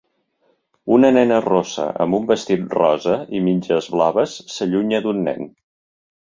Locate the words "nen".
5.29-5.47